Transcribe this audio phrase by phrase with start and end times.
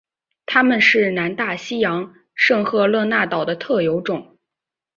[0.47, 4.39] 它们是南大西洋圣赫勒拿岛的特有种。